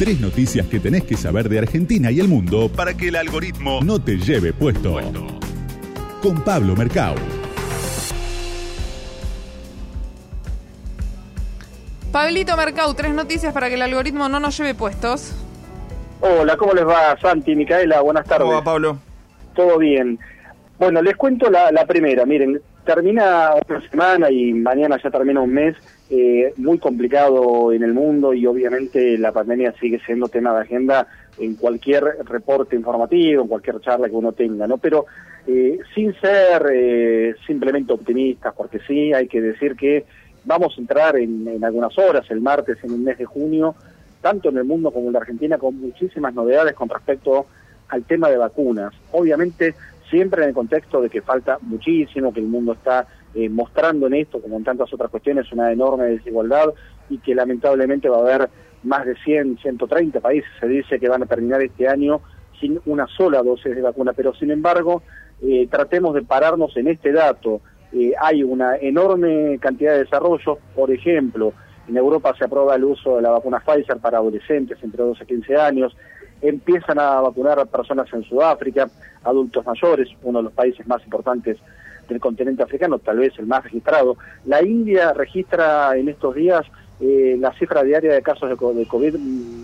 Tres 0.00 0.18
noticias 0.18 0.66
que 0.66 0.80
tenés 0.80 1.04
que 1.04 1.14
saber 1.14 1.46
de 1.50 1.58
Argentina 1.58 2.10
y 2.10 2.20
el 2.20 2.26
mundo 2.26 2.70
para 2.74 2.96
que 2.96 3.08
el 3.08 3.16
algoritmo 3.16 3.80
no 3.82 4.02
te 4.02 4.16
lleve 4.16 4.54
puesto. 4.54 4.98
Con 6.22 6.40
Pablo 6.40 6.74
Mercado. 6.74 7.16
Pablito 12.10 12.56
Mercado, 12.56 12.94
tres 12.94 13.12
noticias 13.12 13.52
para 13.52 13.68
que 13.68 13.74
el 13.74 13.82
algoritmo 13.82 14.30
no 14.30 14.40
nos 14.40 14.56
lleve 14.56 14.74
puestos. 14.74 15.34
Hola, 16.22 16.56
¿cómo 16.56 16.72
les 16.72 16.86
va 16.86 17.18
Santi, 17.20 17.54
Micaela? 17.54 18.00
Buenas 18.00 18.24
tardes. 18.24 18.46
¿Cómo 18.46 18.56
va, 18.56 18.64
Pablo? 18.64 18.98
Todo 19.54 19.76
bien. 19.76 20.18
Bueno, 20.78 21.02
les 21.02 21.14
cuento 21.14 21.50
la, 21.50 21.70
la 21.72 21.84
primera. 21.84 22.24
Miren, 22.24 22.58
termina 22.94 23.52
una 23.68 23.88
semana 23.88 24.30
y 24.32 24.52
mañana 24.52 24.98
ya 25.00 25.10
termina 25.10 25.40
un 25.40 25.52
mes 25.52 25.76
eh, 26.10 26.52
muy 26.56 26.76
complicado 26.78 27.72
en 27.72 27.84
el 27.84 27.94
mundo 27.94 28.34
y 28.34 28.44
obviamente 28.46 29.16
la 29.16 29.30
pandemia 29.30 29.72
sigue 29.80 30.00
siendo 30.04 30.26
tema 30.26 30.52
de 30.54 30.62
agenda 30.62 31.06
en 31.38 31.54
cualquier 31.54 32.02
reporte 32.24 32.74
informativo, 32.74 33.42
en 33.42 33.48
cualquier 33.48 33.80
charla 33.80 34.08
que 34.08 34.16
uno 34.16 34.32
tenga, 34.32 34.66
¿no? 34.66 34.78
Pero 34.78 35.06
eh, 35.46 35.78
sin 35.94 36.12
ser 36.14 36.66
eh, 36.72 37.36
simplemente 37.46 37.92
optimistas, 37.92 38.54
porque 38.56 38.80
sí 38.80 39.12
hay 39.12 39.28
que 39.28 39.40
decir 39.40 39.76
que 39.76 40.04
vamos 40.44 40.76
a 40.76 40.80
entrar 40.80 41.16
en, 41.16 41.46
en 41.46 41.64
algunas 41.64 41.96
horas, 41.96 42.28
el 42.30 42.40
martes, 42.40 42.82
en 42.82 42.90
el 42.90 42.98
mes 42.98 43.18
de 43.18 43.24
junio, 43.24 43.76
tanto 44.20 44.48
en 44.48 44.58
el 44.58 44.64
mundo 44.64 44.90
como 44.90 45.06
en 45.06 45.12
la 45.12 45.20
Argentina, 45.20 45.58
con 45.58 45.80
muchísimas 45.80 46.34
novedades 46.34 46.74
con 46.74 46.88
respecto 46.88 47.46
al 47.88 48.02
tema 48.02 48.28
de 48.28 48.36
vacunas. 48.36 48.92
Obviamente 49.12 49.76
siempre 50.10 50.42
en 50.42 50.48
el 50.48 50.54
contexto 50.54 51.00
de 51.00 51.08
que 51.08 51.22
falta 51.22 51.58
muchísimo, 51.62 52.32
que 52.32 52.40
el 52.40 52.46
mundo 52.46 52.72
está 52.72 53.06
eh, 53.34 53.48
mostrando 53.48 54.06
en 54.06 54.14
esto, 54.14 54.40
como 54.40 54.56
en 54.56 54.64
tantas 54.64 54.92
otras 54.92 55.10
cuestiones, 55.10 55.50
una 55.52 55.72
enorme 55.72 56.04
desigualdad 56.04 56.74
y 57.08 57.18
que 57.18 57.34
lamentablemente 57.34 58.08
va 58.08 58.18
a 58.18 58.20
haber 58.20 58.50
más 58.82 59.06
de 59.06 59.14
100, 59.16 59.58
130 59.58 60.20
países, 60.20 60.50
se 60.58 60.66
dice 60.66 60.98
que 60.98 61.08
van 61.08 61.22
a 61.22 61.26
terminar 61.26 61.62
este 61.62 61.88
año 61.88 62.20
sin 62.58 62.80
una 62.86 63.06
sola 63.06 63.42
dosis 63.42 63.74
de 63.74 63.82
vacuna, 63.82 64.12
pero 64.12 64.34
sin 64.34 64.50
embargo, 64.50 65.02
eh, 65.42 65.66
tratemos 65.70 66.14
de 66.14 66.22
pararnos 66.22 66.76
en 66.76 66.88
este 66.88 67.12
dato. 67.12 67.60
Eh, 67.92 68.12
hay 68.20 68.42
una 68.42 68.76
enorme 68.76 69.58
cantidad 69.60 69.92
de 69.92 70.00
desarrollo, 70.00 70.58
por 70.74 70.90
ejemplo, 70.90 71.52
en 71.88 71.96
Europa 71.96 72.34
se 72.38 72.44
aprueba 72.44 72.76
el 72.76 72.84
uso 72.84 73.16
de 73.16 73.22
la 73.22 73.30
vacuna 73.30 73.60
Pfizer 73.60 73.98
para 73.98 74.18
adolescentes 74.18 74.78
entre 74.82 75.02
12 75.02 75.24
y 75.24 75.26
15 75.26 75.56
años, 75.56 75.96
empiezan 76.42 76.98
a 76.98 77.20
vacunar 77.20 77.58
a 77.58 77.64
personas 77.64 78.12
en 78.12 78.22
Sudáfrica, 78.24 78.88
adultos 79.24 79.64
mayores, 79.66 80.08
uno 80.22 80.38
de 80.38 80.44
los 80.44 80.52
países 80.52 80.86
más 80.86 81.02
importantes 81.04 81.58
del 82.08 82.20
continente 82.20 82.62
africano, 82.62 82.98
tal 82.98 83.18
vez 83.18 83.38
el 83.38 83.46
más 83.46 83.64
registrado. 83.64 84.16
La 84.44 84.62
India 84.62 85.12
registra 85.12 85.96
en 85.96 86.08
estos 86.08 86.34
días 86.34 86.66
eh, 87.00 87.36
la 87.40 87.52
cifra 87.54 87.82
diaria 87.82 88.12
de 88.12 88.22
casos 88.22 88.50
de 88.50 88.86
COVID 88.86 89.14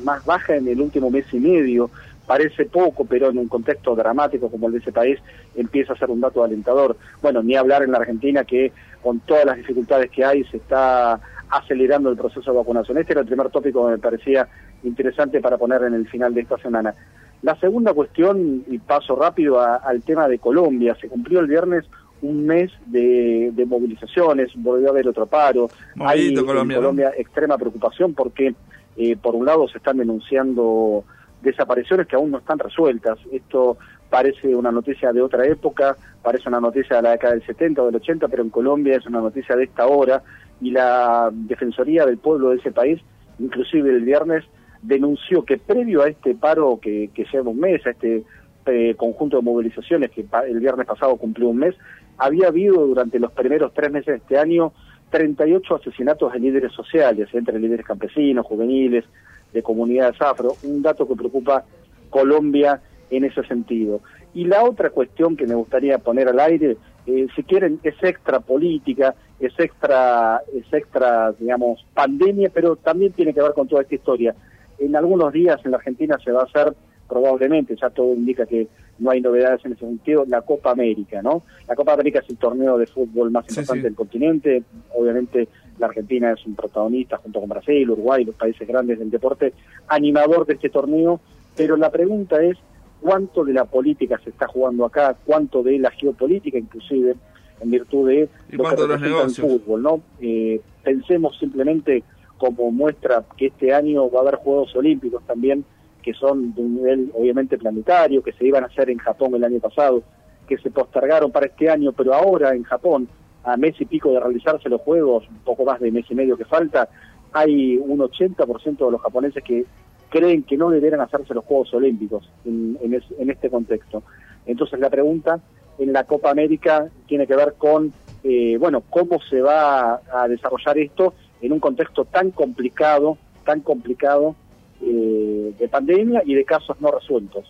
más 0.04 0.24
baja 0.24 0.56
en 0.56 0.68
el 0.68 0.80
último 0.80 1.10
mes 1.10 1.26
y 1.32 1.38
medio. 1.38 1.90
Parece 2.26 2.66
poco, 2.66 3.04
pero 3.04 3.30
en 3.30 3.38
un 3.38 3.48
contexto 3.48 3.94
dramático 3.94 4.50
como 4.50 4.66
el 4.66 4.74
de 4.74 4.78
ese 4.78 4.92
país 4.92 5.18
empieza 5.54 5.92
a 5.92 5.98
ser 5.98 6.10
un 6.10 6.20
dato 6.20 6.42
alentador. 6.42 6.96
Bueno, 7.22 7.42
ni 7.42 7.54
hablar 7.56 7.82
en 7.82 7.92
la 7.92 7.98
Argentina 7.98 8.44
que 8.44 8.72
con 9.02 9.20
todas 9.20 9.44
las 9.44 9.56
dificultades 9.56 10.10
que 10.10 10.24
hay 10.24 10.44
se 10.44 10.56
está 10.56 11.20
acelerando 11.50 12.10
el 12.10 12.16
proceso 12.16 12.50
de 12.50 12.56
vacunación. 12.56 12.98
Este 12.98 13.12
era 13.12 13.20
el 13.20 13.26
primer 13.26 13.50
tópico 13.50 13.84
que 13.86 13.92
me 13.92 13.98
parecía 13.98 14.48
interesante 14.82 15.40
para 15.40 15.56
poner 15.56 15.82
en 15.84 15.94
el 15.94 16.08
final 16.08 16.34
de 16.34 16.40
esta 16.40 16.58
semana. 16.58 16.94
La 17.42 17.54
segunda 17.60 17.92
cuestión, 17.92 18.64
y 18.68 18.78
paso 18.78 19.14
rápido 19.14 19.60
al 19.60 20.02
tema 20.02 20.26
de 20.26 20.38
Colombia, 20.38 20.96
se 21.00 21.08
cumplió 21.08 21.40
el 21.40 21.46
viernes 21.46 21.84
un 22.22 22.46
mes 22.46 22.72
de, 22.86 23.52
movilizaciones, 23.68 24.50
volvió 24.56 24.88
a 24.88 24.90
haber 24.90 25.06
otro 25.06 25.26
paro, 25.26 25.68
hay 26.00 26.28
en 26.28 26.44
Colombia 26.44 27.12
extrema 27.16 27.58
preocupación 27.58 28.14
porque 28.14 28.54
eh, 28.96 29.16
por 29.16 29.34
un 29.34 29.44
lado 29.44 29.68
se 29.68 29.78
están 29.78 29.98
denunciando 29.98 31.04
desapariciones 31.42 32.06
que 32.06 32.16
aún 32.16 32.30
no 32.30 32.38
están 32.38 32.58
resueltas, 32.58 33.18
esto 33.30 33.78
parece 34.10 34.54
una 34.54 34.70
noticia 34.70 35.12
de 35.12 35.22
otra 35.22 35.46
época, 35.46 35.96
parece 36.22 36.48
una 36.48 36.60
noticia 36.60 36.96
de 36.96 37.02
la 37.02 37.10
década 37.12 37.34
del 37.34 37.44
70 37.44 37.82
o 37.82 37.86
del 37.86 37.96
80, 37.96 38.28
pero 38.28 38.42
en 38.42 38.50
Colombia 38.50 38.96
es 38.96 39.06
una 39.06 39.20
noticia 39.20 39.56
de 39.56 39.64
esta 39.64 39.86
hora. 39.86 40.22
Y 40.60 40.70
la 40.70 41.30
Defensoría 41.32 42.06
del 42.06 42.18
Pueblo 42.18 42.50
de 42.50 42.56
ese 42.56 42.72
país, 42.72 43.00
inclusive 43.38 43.90
el 43.90 44.04
viernes, 44.04 44.44
denunció 44.82 45.44
que 45.44 45.58
previo 45.58 46.02
a 46.02 46.08
este 46.08 46.34
paro 46.34 46.78
que, 46.80 47.10
que 47.12 47.26
lleva 47.30 47.50
un 47.50 47.60
mes, 47.60 47.84
a 47.86 47.90
este 47.90 48.24
eh, 48.66 48.94
conjunto 48.96 49.36
de 49.36 49.42
movilizaciones 49.42 50.10
que 50.10 50.24
el 50.48 50.60
viernes 50.60 50.86
pasado 50.86 51.16
cumplió 51.16 51.48
un 51.48 51.58
mes, 51.58 51.74
había 52.18 52.48
habido 52.48 52.86
durante 52.86 53.18
los 53.18 53.32
primeros 53.32 53.72
tres 53.74 53.90
meses 53.90 54.06
de 54.06 54.16
este 54.16 54.38
año 54.38 54.72
38 55.10 55.76
asesinatos 55.76 56.32
de 56.32 56.40
líderes 56.40 56.72
sociales, 56.72 57.28
entre 57.32 57.58
líderes 57.58 57.86
campesinos, 57.86 58.46
juveniles, 58.46 59.04
de 59.52 59.62
comunidades 59.62 60.20
afro, 60.20 60.56
un 60.62 60.82
dato 60.82 61.06
que 61.06 61.14
preocupa 61.14 61.64
Colombia 62.10 62.80
en 63.10 63.24
ese 63.24 63.42
sentido. 63.44 64.00
Y 64.34 64.44
la 64.44 64.64
otra 64.64 64.90
cuestión 64.90 65.36
que 65.36 65.46
me 65.46 65.54
gustaría 65.54 65.98
poner 65.98 66.28
al 66.28 66.40
aire, 66.40 66.76
eh, 67.06 67.26
si 67.34 67.42
quieren, 67.42 67.80
es 67.82 67.94
extra 68.02 68.40
política, 68.40 69.14
es 69.40 69.52
extra, 69.58 70.42
es 70.54 70.70
extra, 70.72 71.32
digamos, 71.32 71.84
pandemia, 71.94 72.50
pero 72.52 72.76
también 72.76 73.12
tiene 73.12 73.32
que 73.32 73.42
ver 73.42 73.52
con 73.52 73.68
toda 73.68 73.82
esta 73.82 73.94
historia. 73.94 74.34
En 74.78 74.94
algunos 74.96 75.32
días 75.32 75.60
en 75.64 75.70
la 75.70 75.78
Argentina 75.78 76.18
se 76.22 76.32
va 76.32 76.42
a 76.42 76.44
hacer 76.44 76.74
probablemente, 77.08 77.76
ya 77.80 77.90
todo 77.90 78.14
indica 78.14 78.46
que 78.46 78.68
no 78.98 79.10
hay 79.10 79.20
novedades 79.20 79.64
en 79.64 79.72
ese 79.72 79.86
sentido, 79.86 80.24
la 80.26 80.42
Copa 80.42 80.70
América, 80.70 81.22
¿no? 81.22 81.42
La 81.68 81.74
Copa 81.74 81.92
América 81.92 82.20
es 82.20 82.30
el 82.30 82.36
torneo 82.36 82.78
de 82.78 82.86
fútbol 82.86 83.30
más 83.30 83.46
importante 83.48 83.82
del 83.82 83.94
continente, 83.94 84.62
obviamente 84.94 85.48
la 85.78 85.86
Argentina 85.86 86.32
es 86.32 86.44
un 86.46 86.54
protagonista 86.54 87.18
junto 87.18 87.40
con 87.40 87.48
Brasil, 87.48 87.90
Uruguay, 87.90 88.24
los 88.24 88.34
países 88.34 88.66
grandes 88.66 88.98
del 88.98 89.10
deporte, 89.10 89.52
animador 89.88 90.46
de 90.46 90.54
este 90.54 90.70
torneo, 90.70 91.20
pero 91.56 91.76
la 91.76 91.90
pregunta 91.90 92.42
es 92.42 92.56
cuánto 93.00 93.44
de 93.44 93.52
la 93.52 93.64
política 93.64 94.18
se 94.24 94.30
está 94.30 94.46
jugando 94.46 94.84
acá, 94.84 95.16
cuánto 95.24 95.62
de 95.62 95.78
la 95.78 95.90
geopolítica 95.90 96.58
inclusive, 96.58 97.14
en 97.60 97.70
virtud 97.70 98.08
de 98.08 98.28
lo 98.50 98.64
que 98.64 98.76
representa 98.76 99.22
el 99.22 99.30
fútbol, 99.30 99.82
¿no? 99.82 100.00
Eh, 100.20 100.60
pensemos 100.82 101.38
simplemente 101.38 102.02
como 102.36 102.70
muestra 102.70 103.24
que 103.36 103.46
este 103.46 103.72
año 103.72 104.10
va 104.10 104.18
a 104.18 104.22
haber 104.22 104.36
Juegos 104.36 104.74
Olímpicos 104.76 105.22
también, 105.26 105.64
que 106.06 106.14
son 106.14 106.54
de 106.54 106.62
un 106.62 106.76
nivel 106.76 107.10
obviamente 107.14 107.58
planetario, 107.58 108.22
que 108.22 108.32
se 108.32 108.46
iban 108.46 108.62
a 108.62 108.68
hacer 108.68 108.88
en 108.90 108.98
Japón 108.98 109.34
el 109.34 109.42
año 109.42 109.58
pasado, 109.58 110.04
que 110.46 110.56
se 110.56 110.70
postergaron 110.70 111.32
para 111.32 111.46
este 111.46 111.68
año, 111.68 111.90
pero 111.90 112.14
ahora 112.14 112.54
en 112.54 112.62
Japón, 112.62 113.08
a 113.42 113.56
mes 113.56 113.74
y 113.80 113.86
pico 113.86 114.12
de 114.12 114.20
realizarse 114.20 114.68
los 114.68 114.82
Juegos, 114.82 115.28
un 115.28 115.38
poco 115.38 115.64
más 115.64 115.80
de 115.80 115.90
mes 115.90 116.06
y 116.08 116.14
medio 116.14 116.36
que 116.36 116.44
falta, 116.44 116.88
hay 117.32 117.76
un 117.76 117.98
80% 117.98 118.86
de 118.86 118.90
los 118.92 119.02
japoneses 119.02 119.42
que 119.42 119.64
creen 120.08 120.44
que 120.44 120.56
no 120.56 120.70
deberían 120.70 121.00
hacerse 121.00 121.34
los 121.34 121.44
Juegos 121.44 121.74
Olímpicos 121.74 122.30
en, 122.44 123.28
este 123.28 123.50
contexto. 123.50 124.04
Entonces 124.46 124.78
la 124.78 124.90
pregunta 124.90 125.40
en 125.76 125.92
la 125.92 126.04
Copa 126.04 126.30
América 126.30 126.86
tiene 127.08 127.26
que 127.26 127.34
ver 127.34 127.54
con, 127.58 127.92
eh, 128.22 128.56
bueno, 128.60 128.84
cómo 128.88 129.20
se 129.28 129.42
va 129.42 130.00
a 130.12 130.28
desarrollar 130.28 130.78
esto 130.78 131.14
en 131.42 131.52
un 131.52 131.58
contexto 131.58 132.04
tan 132.04 132.30
complicado, 132.30 133.18
tan 133.44 133.58
complicado 133.58 134.36
eh, 134.82 135.25
de 135.52 135.68
pandemia 135.68 136.22
y 136.24 136.34
de 136.34 136.44
casos 136.44 136.80
no 136.80 136.90
resueltos. 136.90 137.44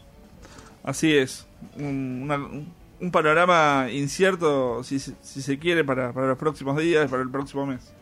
Así 0.82 1.16
es, 1.16 1.46
un, 1.78 2.30
un 3.00 3.10
panorama 3.10 3.88
incierto, 3.92 4.82
si, 4.84 4.98
si 4.98 5.42
se 5.42 5.58
quiere, 5.58 5.84
para, 5.84 6.12
para 6.12 6.28
los 6.28 6.38
próximos 6.38 6.76
días, 6.78 7.10
para 7.10 7.22
el 7.22 7.30
próximo 7.30 7.66
mes. 7.66 7.92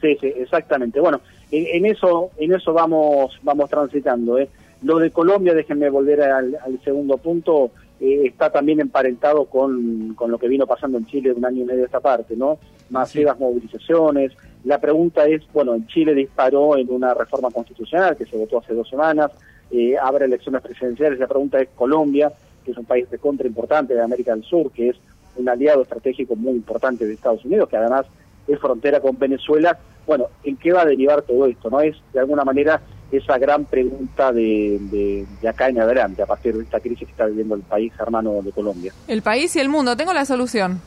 Sí, 0.00 0.16
sí, 0.20 0.32
exactamente. 0.36 0.98
Bueno, 1.00 1.20
en, 1.52 1.86
eso 1.86 2.30
en 2.38 2.52
eso 2.54 2.72
vamos 2.72 3.38
vamos 3.42 3.70
transitando. 3.70 4.38
¿eh? 4.38 4.48
Lo 4.82 4.98
de 4.98 5.12
Colombia, 5.12 5.54
déjenme 5.54 5.88
volver 5.90 6.22
al, 6.22 6.58
segundo 6.82 7.18
punto, 7.18 7.70
eh, 8.02 8.26
está 8.26 8.50
también 8.50 8.80
emparentado 8.80 9.44
con, 9.44 10.14
con, 10.14 10.32
lo 10.32 10.36
que 10.36 10.48
vino 10.48 10.66
pasando 10.66 10.98
en 10.98 11.06
Chile 11.06 11.32
un 11.32 11.44
año 11.44 11.62
y 11.62 11.66
medio 11.66 11.84
esta 11.84 12.00
parte, 12.00 12.34
¿no? 12.36 12.58
Masivas 12.90 13.38
movilizaciones, 13.38 14.32
la 14.64 14.80
pregunta 14.80 15.24
es, 15.26 15.42
bueno, 15.52 15.72
en 15.74 15.86
Chile 15.86 16.12
disparó 16.12 16.76
en 16.76 16.90
una 16.90 17.14
reforma 17.14 17.52
constitucional 17.52 18.16
que 18.16 18.26
se 18.26 18.36
votó 18.36 18.58
hace 18.58 18.74
dos 18.74 18.88
semanas, 18.88 19.30
eh, 19.70 19.96
habrá 19.96 20.24
elecciones 20.24 20.62
presidenciales, 20.62 21.20
la 21.20 21.28
pregunta 21.28 21.60
es 21.60 21.68
Colombia, 21.76 22.32
que 22.64 22.72
es 22.72 22.76
un 22.76 22.86
país 22.86 23.08
de 23.08 23.18
contra 23.18 23.46
importante 23.46 23.94
de 23.94 24.02
América 24.02 24.34
del 24.34 24.42
Sur, 24.42 24.72
que 24.72 24.88
es 24.88 24.96
un 25.36 25.48
aliado 25.48 25.82
estratégico 25.82 26.34
muy 26.34 26.54
importante 26.54 27.06
de 27.06 27.14
Estados 27.14 27.44
Unidos, 27.44 27.68
que 27.68 27.76
además 27.76 28.06
es 28.48 28.58
frontera 28.58 28.98
con 28.98 29.16
Venezuela. 29.16 29.78
Bueno, 30.08 30.26
¿en 30.42 30.56
qué 30.56 30.72
va 30.72 30.82
a 30.82 30.86
derivar 30.86 31.22
todo 31.22 31.46
esto? 31.46 31.70
¿No 31.70 31.80
es 31.80 31.96
de 32.12 32.18
alguna 32.18 32.42
manera 32.42 32.80
esa 33.12 33.38
gran 33.38 33.64
pregunta 33.64 34.32
de, 34.32 34.78
de, 35.40 35.48
acá 35.48 35.68
en 35.68 35.80
adelante, 35.80 36.22
a 36.22 36.26
partir 36.26 36.56
de 36.56 36.64
esta 36.64 36.80
crisis 36.80 37.06
que 37.06 37.12
está 37.12 37.26
viviendo 37.26 37.54
el 37.54 37.62
país 37.62 37.92
hermano 37.98 38.40
de 38.42 38.52
Colombia? 38.52 38.92
El 39.06 39.22
país 39.22 39.54
y 39.56 39.60
el 39.60 39.68
mundo. 39.68 39.96
Tengo 39.96 40.12
la 40.12 40.24
solución. 40.24 40.80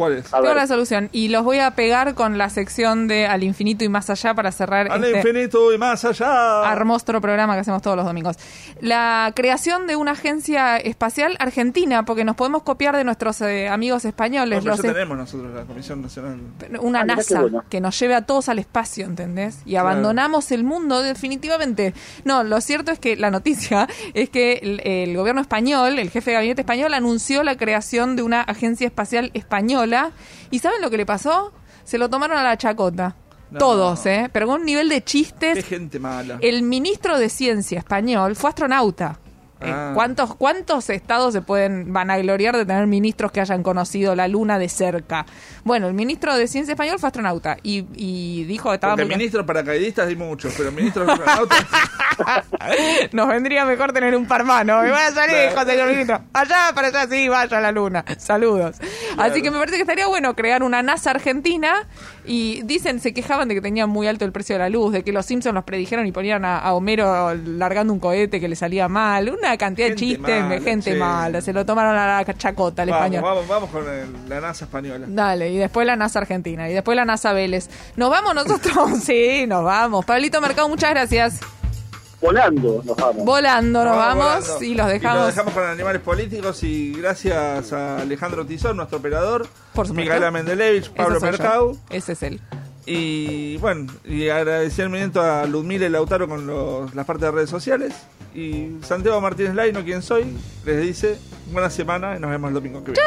¿Cuál 0.00 0.14
es? 0.14 0.30
Tengo 0.30 0.54
la 0.54 0.66
solución 0.66 1.10
y 1.12 1.28
los 1.28 1.44
voy 1.44 1.58
a 1.58 1.72
pegar 1.72 2.14
con 2.14 2.38
la 2.38 2.48
sección 2.48 3.06
de 3.06 3.26
Al 3.26 3.42
infinito 3.42 3.84
y 3.84 3.90
más 3.90 4.08
allá 4.08 4.32
para 4.32 4.50
cerrar 4.50 4.90
Al 4.90 5.04
este 5.04 5.18
infinito 5.18 5.74
y 5.74 5.76
más 5.76 6.06
allá. 6.06 6.72
hermoso 6.72 7.04
programa 7.20 7.52
que 7.52 7.60
hacemos 7.60 7.82
todos 7.82 7.98
los 7.98 8.06
domingos. 8.06 8.36
La 8.80 9.32
creación 9.36 9.86
de 9.86 9.96
una 9.96 10.12
agencia 10.12 10.78
espacial 10.78 11.36
argentina, 11.38 12.04
porque 12.06 12.24
nos 12.24 12.34
podemos 12.34 12.62
copiar 12.62 12.96
de 12.96 13.04
nuestros 13.04 13.42
eh, 13.42 13.68
amigos 13.68 14.06
españoles. 14.06 14.60
Bueno, 14.60 14.70
los 14.70 14.82
ya 14.82 14.88
es- 14.88 14.94
tenemos 14.94 15.18
nosotros 15.18 15.52
la 15.54 15.64
Comisión 15.64 16.00
Nacional. 16.00 16.38
una 16.80 17.00
Ah, 17.00 17.04
NASA 17.04 17.40
bueno. 17.42 17.62
que 17.68 17.82
nos 17.82 17.98
lleve 18.00 18.14
a 18.14 18.22
todos 18.22 18.48
al 18.48 18.58
espacio, 18.58 19.04
¿entendés? 19.04 19.58
Y 19.66 19.76
abandonamos 19.76 20.50
el 20.50 20.64
mundo 20.64 21.02
definitivamente. 21.02 21.92
No, 22.24 22.42
lo 22.42 22.58
cierto 22.62 22.90
es 22.90 22.98
que 22.98 23.16
la 23.16 23.30
noticia 23.30 23.86
es 24.14 24.30
que 24.30 24.54
el, 24.62 24.80
el 24.86 25.14
gobierno 25.14 25.42
español, 25.42 25.98
el 25.98 26.08
jefe 26.08 26.30
de 26.30 26.34
gabinete 26.36 26.62
español, 26.62 26.94
anunció 26.94 27.42
la 27.42 27.56
creación 27.58 28.16
de 28.16 28.22
una 28.22 28.40
agencia 28.40 28.86
espacial 28.86 29.30
española. 29.34 29.89
¿Y 30.50 30.58
saben 30.58 30.80
lo 30.80 30.90
que 30.90 30.96
le 30.96 31.06
pasó? 31.06 31.52
Se 31.84 31.98
lo 31.98 32.08
tomaron 32.08 32.38
a 32.38 32.42
la 32.42 32.56
chacota. 32.56 33.16
No. 33.50 33.58
Todos, 33.58 34.06
¿eh? 34.06 34.30
Pero 34.32 34.46
con 34.46 34.60
un 34.60 34.66
nivel 34.66 34.88
de 34.88 34.96
Qué 35.00 35.04
chistes. 35.04 35.64
gente 35.64 35.98
mala. 35.98 36.38
El 36.40 36.62
ministro 36.62 37.18
de 37.18 37.28
Ciencia 37.28 37.78
español 37.80 38.36
fue 38.36 38.50
astronauta. 38.50 39.18
Eh, 39.60 39.70
Ah. 39.70 39.92
¿Cuántos, 39.94 40.34
¿Cuántos 40.36 40.88
estados 40.90 41.32
se 41.34 41.42
pueden 41.42 41.92
vanagloriar 41.92 42.56
de 42.56 42.64
tener 42.64 42.86
ministros 42.86 43.30
que 43.32 43.40
hayan 43.40 43.62
conocido 43.62 44.14
la 44.14 44.26
luna 44.28 44.58
de 44.58 44.68
cerca? 44.68 45.26
Bueno, 45.64 45.86
el 45.88 45.94
ministro 45.94 46.34
de 46.36 46.46
Ciencia 46.48 46.72
español 46.72 46.98
fue 46.98 47.08
astronauta 47.08 47.56
y, 47.62 47.86
y 47.94 48.44
dijo 48.44 48.70
que 48.70 48.76
estaba 48.76 48.94
Porque 48.94 49.04
muy- 49.06 49.16
ministros 49.16 49.44
paracaidistas 49.46 50.08
hay 50.08 50.16
muchos, 50.16 50.54
pero 50.56 50.72
ministros 50.72 51.08
astronautas. 51.08 51.66
Nos 53.12 53.28
vendría 53.28 53.64
mejor 53.64 53.92
tener 53.92 54.14
un 54.14 54.26
par 54.26 54.44
más, 54.44 54.64
¿no? 54.64 54.82
Me 54.82 54.90
va 54.90 55.06
a 55.06 55.12
salir, 55.12 55.50
Claro. 55.52 55.70
señor 55.70 55.88
ministro. 55.88 56.20
Allá, 56.32 56.72
para 56.74 56.88
allá, 56.88 57.06
sí, 57.08 57.28
vaya 57.28 57.58
a 57.58 57.60
la 57.60 57.72
luna. 57.72 58.04
Saludos. 58.18 58.76
Así 59.18 59.42
que 59.42 59.50
me 59.50 59.58
parece 59.58 59.76
que 59.76 59.82
estaría 59.82 60.06
bueno 60.06 60.34
crear 60.34 60.62
una 60.62 60.82
NASA 60.82 61.10
argentina 61.10 61.86
y 62.24 62.62
dicen, 62.64 63.00
se 63.00 63.12
quejaban 63.14 63.48
de 63.48 63.54
que 63.54 63.60
tenían 63.60 63.88
muy 63.88 64.06
alto 64.06 64.24
el 64.24 64.32
precio 64.32 64.54
de 64.54 64.58
la 64.60 64.68
luz, 64.68 64.92
de 64.92 65.02
que 65.02 65.12
los 65.12 65.26
Simpsons 65.26 65.54
los 65.54 65.64
predijeron 65.64 66.06
y 66.06 66.12
ponían 66.12 66.44
a, 66.44 66.58
a 66.58 66.74
Homero 66.74 67.34
largando 67.34 67.92
un 67.92 68.00
cohete 68.00 68.40
que 68.40 68.48
le 68.48 68.56
salía 68.56 68.88
mal. 68.88 69.30
Una 69.30 69.49
cantidad 69.58 69.88
Gente 69.88 70.04
de 70.04 70.08
chistes, 70.08 70.42
mala, 70.42 70.54
de 70.54 70.60
gente 70.60 70.92
sí. 70.92 70.98
mala. 70.98 71.40
Se 71.40 71.52
lo 71.52 71.64
tomaron 71.66 71.96
a 71.96 72.22
la 72.24 72.34
chacota, 72.34 72.82
el 72.82 72.90
vamos, 72.90 73.04
español. 73.06 73.22
vamos, 73.24 73.48
vamos 73.48 73.70
con 73.70 73.88
el- 73.88 74.28
la 74.28 74.40
NASA 74.40 74.64
española. 74.64 75.06
Dale, 75.08 75.50
y 75.50 75.58
después 75.58 75.86
la 75.86 75.96
NASA 75.96 76.18
Argentina, 76.20 76.68
y 76.68 76.72
después 76.74 76.96
la 76.96 77.04
NASA 77.04 77.32
Vélez. 77.32 77.68
¿Nos 77.96 78.10
vamos 78.10 78.34
nosotros? 78.34 78.98
sí, 79.02 79.44
nos 79.46 79.64
vamos. 79.64 80.04
Pablito 80.04 80.40
Mercado, 80.40 80.68
muchas 80.68 80.90
gracias. 80.90 81.40
Volando 82.20 82.82
nos 82.84 82.96
vamos. 82.96 83.24
Volando 83.24 83.82
nos 83.84 83.96
vamos, 83.96 84.24
volando. 84.46 84.62
y 84.62 84.74
los 84.74 84.86
dejamos. 84.88 85.18
los 85.22 85.26
dejamos 85.34 85.54
con 85.54 85.64
animales 85.64 86.02
políticos 86.02 86.62
y 86.64 86.92
gracias 86.92 87.72
a 87.72 87.96
Alejandro 87.98 88.44
Tizón, 88.44 88.76
nuestro 88.76 88.98
operador, 88.98 89.46
Por 89.74 89.86
supuesto. 89.86 89.94
Micaela 89.94 90.30
Mendelevich, 90.30 90.90
Pablo. 90.90 91.18
Mercado. 91.18 91.76
Ese 91.88 92.12
es 92.12 92.22
él. 92.22 92.40
Y 92.84 93.56
bueno, 93.58 93.90
y 94.04 94.28
agradecimiento 94.28 95.22
a 95.22 95.46
Ludmila 95.46 95.86
y 95.86 95.88
Lautaro 95.90 96.28
con 96.28 96.46
los, 96.46 96.94
las 96.94 97.06
partes 97.06 97.22
de 97.22 97.30
redes 97.30 97.48
sociales. 97.50 97.94
Y 98.34 98.78
Santiago 98.82 99.20
Martínez 99.20 99.54
Laino, 99.54 99.84
quien 99.84 100.02
soy, 100.02 100.24
les 100.64 100.80
dice 100.82 101.18
buena 101.52 101.70
semana 101.70 102.16
y 102.16 102.20
nos 102.20 102.30
vemos 102.30 102.48
el 102.48 102.54
domingo 102.54 102.84
que 102.84 102.92
viene. 102.92 103.06